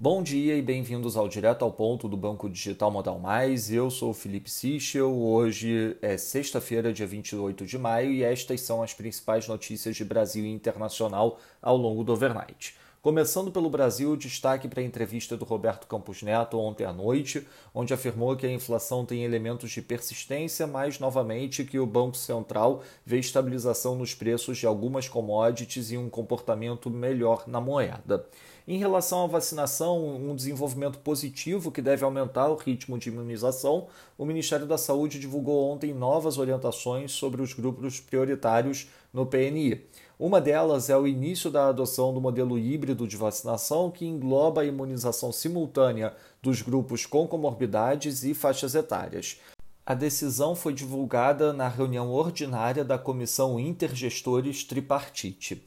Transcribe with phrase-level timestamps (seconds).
[0.00, 3.68] Bom dia e bem-vindos ao Direto ao Ponto do Banco Digital Modal Mais.
[3.68, 5.12] Eu sou o Felipe Sichel.
[5.12, 10.44] Hoje é sexta-feira, dia 28 de maio, e estas são as principais notícias de Brasil
[10.44, 12.76] e internacional ao longo do overnight.
[13.00, 17.94] Começando pelo Brasil, destaque para a entrevista do Roberto Campos Neto ontem à noite, onde
[17.94, 23.20] afirmou que a inflação tem elementos de persistência, mas novamente que o Banco Central vê
[23.20, 28.26] estabilização nos preços de algumas commodities e um comportamento melhor na moeda.
[28.66, 33.86] Em relação à vacinação, um desenvolvimento positivo que deve aumentar o ritmo de imunização,
[34.18, 39.84] o Ministério da Saúde divulgou ontem novas orientações sobre os grupos prioritários no PNI.
[40.16, 44.64] Uma delas é o início da adoção do modelo híbrido de vacinação, que engloba a
[44.64, 49.40] imunização simultânea dos grupos com comorbidades e faixas etárias.
[49.84, 55.64] A decisão foi divulgada na reunião ordinária da Comissão Intergestores Tripartite.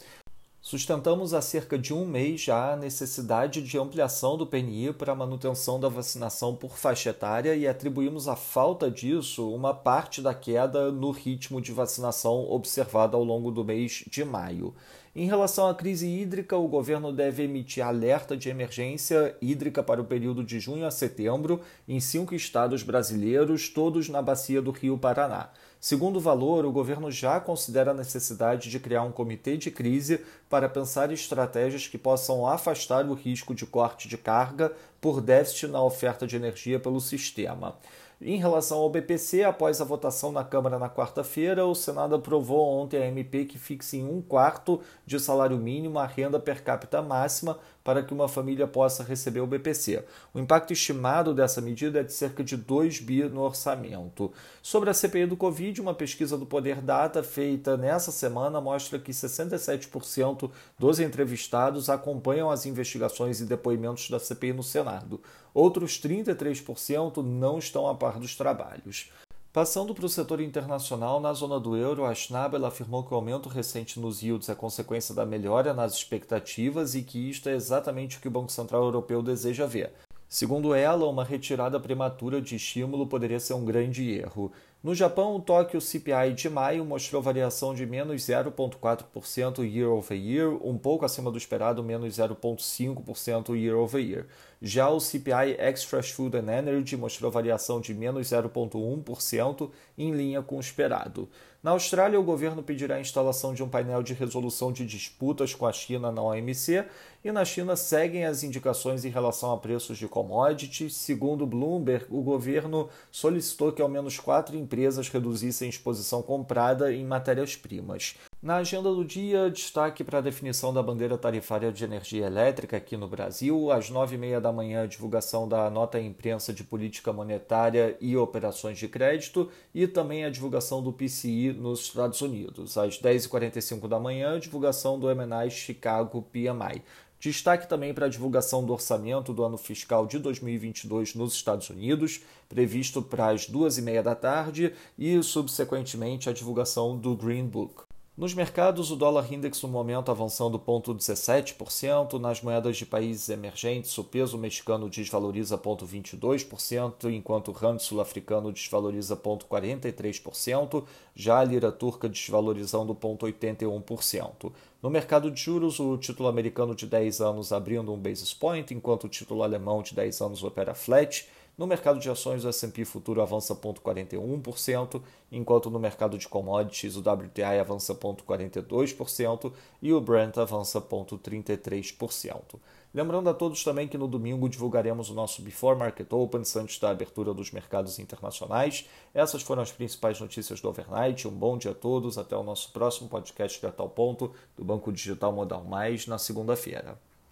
[0.63, 5.15] Sustentamos há cerca de um mês já a necessidade de ampliação do PNI para a
[5.15, 10.91] manutenção da vacinação por faixa etária e atribuímos à falta disso uma parte da queda
[10.91, 14.75] no ritmo de vacinação observado ao longo do mês de maio.
[15.13, 20.05] Em relação à crise hídrica, o governo deve emitir alerta de emergência hídrica para o
[20.05, 25.49] período de junho a setembro em cinco estados brasileiros, todos na bacia do Rio Paraná.
[25.81, 30.21] Segundo o valor, o governo já considera a necessidade de criar um comitê de crise
[30.49, 35.83] para pensar estratégias que possam afastar o risco de corte de carga por déficit na
[35.83, 37.75] oferta de energia pelo sistema.
[38.23, 43.01] Em relação ao BPC, após a votação na Câmara na quarta-feira, o Senado aprovou ontem
[43.01, 47.57] a MP que fixe em um quarto de salário mínimo a renda per capita máxima
[47.83, 50.05] para que uma família possa receber o BPC.
[50.35, 54.31] O impacto estimado dessa medida é de cerca de 2 bi no orçamento.
[54.61, 59.11] Sobre a CPI do Covid, uma pesquisa do Poder Data feita nessa semana mostra que
[59.11, 65.19] 67% dos entrevistados acompanham as investigações e depoimentos da CPI no Senado.
[65.53, 69.11] Outros 33% não estão a par dos trabalhos.
[69.53, 73.49] Passando para o setor internacional, na zona do euro, a Schnabel afirmou que o aumento
[73.49, 78.21] recente nos yields é consequência da melhora nas expectativas e que isto é exatamente o
[78.21, 79.91] que o Banco Central Europeu deseja ver.
[80.29, 84.49] Segundo ela, uma retirada prematura de estímulo poderia ser um grande erro.
[84.83, 90.57] No Japão, o Tóquio CPI de maio mostrou variação de menos 0,4% year over year,
[90.65, 94.25] um pouco acima do esperado, menos 0,5% year over year.
[94.59, 100.57] Já o CPI Extra Food and Energy mostrou variação de menos 0,1%, em linha com
[100.57, 101.29] o esperado.
[101.63, 105.67] Na Austrália, o governo pedirá a instalação de um painel de resolução de disputas com
[105.67, 106.85] a China na OMC,
[107.23, 110.95] e na China seguem as indicações em relação a preços de commodities.
[110.95, 114.70] Segundo Bloomberg, o governo solicitou que ao menos quatro empresas
[115.09, 118.15] reduzissem exposição comprada em matérias-primas.
[118.41, 122.97] Na agenda do dia, destaque para a definição da bandeira tarifária de energia elétrica aqui
[122.97, 123.71] no Brasil.
[123.71, 128.79] Às nove e meia da manhã, divulgação da nota imprensa de política monetária e operações
[128.79, 132.77] de crédito e também a divulgação do PCI nos Estados Unidos.
[132.77, 136.81] Às dez e quarenta e cinco da manhã, divulgação do MNI Chicago PMI.
[137.21, 142.21] Destaque também para a divulgação do orçamento do ano fiscal de 2022 nos Estados Unidos,
[142.49, 147.90] previsto para as duas e meia da tarde, e, subsequentemente, a divulgação do Green Book.
[148.21, 154.03] Nos mercados, o dólar index no momento avançando 0,17%, nas moedas de países emergentes, o
[154.03, 160.83] peso mexicano desvaloriza 0,22%, enquanto o rand sul-africano desvaloriza 0,43%,
[161.15, 164.51] já a lira turca desvalorizando 0,81%.
[164.83, 169.05] No mercado de juros, o título americano de 10 anos abrindo um basis point, enquanto
[169.05, 171.27] o título alemão de 10 anos opera flat,
[171.61, 174.99] no mercado de ações, o S&P futuro avança 0,41%,
[175.31, 182.55] enquanto no mercado de commodities, o WTI avança 0,42% e o Brent avança 0,33%.
[182.91, 186.89] Lembrando a todos também que no domingo divulgaremos o nosso Before Market Opens antes da
[186.89, 188.89] abertura dos mercados internacionais.
[189.13, 191.27] Essas foram as principais notícias do overnight.
[191.27, 192.17] Um bom dia a todos.
[192.17, 196.97] Até o nosso próximo podcast de Tal Ponto do Banco Digital Modal Mais na segunda-feira.